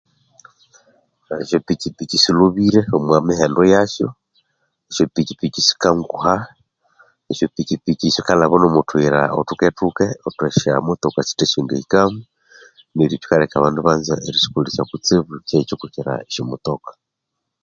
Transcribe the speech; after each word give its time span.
Esya 1.43 1.59
piki-piki 1.67 2.17
silhobire 2.23 2.81
omu 2.95 3.09
mihendo 3.27 3.61
yasyo, 3.73 4.07
esyo 4.89 5.03
piki-piki 5.13 5.61
sikanguha, 5.67 6.35
esya 7.31 7.47
piki-piki 7.55 8.07
sikalhaba 8.15 8.55
no 8.59 8.67
kuthyira 8.75 9.21
thuke-thuke 9.47 10.05
othwa 10.27 10.47
sya 10.59 10.73
motoka 10.87 11.19
sithe 11.27 11.45
syangahikamu, 11.51 12.19
neryo 12.95 13.15
ekyikaleka 13.17 13.55
abandu 13.57 13.79
ibanza 13.81 14.13
erisokolesya 14.27 14.83
kutsibu 14.89 15.33
kyekyo 15.47 15.75
kukyira 15.81 16.13
esya 16.29 16.43
motoka 16.51 16.91